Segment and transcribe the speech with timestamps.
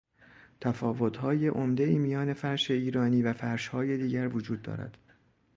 [0.61, 4.97] تفاوتهای عمدهای میان فرش ایرانی و فرشهای دیگر وجود دارد.